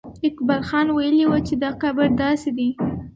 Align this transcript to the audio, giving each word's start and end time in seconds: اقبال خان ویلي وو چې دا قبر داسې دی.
اقبال 0.27 0.61
خان 0.69 0.87
ویلي 0.91 1.23
وو 1.27 1.37
چې 1.47 1.53
دا 1.63 1.69
قبر 1.81 2.07
داسې 2.21 2.49
دی. 2.57 2.69